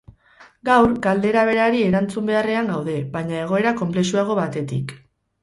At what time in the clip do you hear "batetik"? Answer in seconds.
4.43-4.97